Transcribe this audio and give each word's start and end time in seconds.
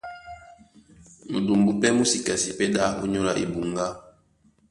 Mudumbu 1.31 1.71
pɛ́ 1.81 1.89
mú 1.95 2.03
sí 2.11 2.19
kasi 2.25 2.49
pɛ́ 2.57 2.67
ɗá 2.75 2.83
ónyólá 3.03 3.33
ebuŋgá. 3.43 3.85